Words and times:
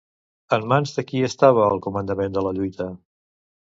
En 0.57 0.65
mans 0.71 0.95
de 0.95 1.05
qui 1.11 1.23
estava 1.29 1.69
el 1.69 1.85
comandament 1.89 2.39
de 2.39 2.47
la 2.49 2.59
lluita? 2.61 2.93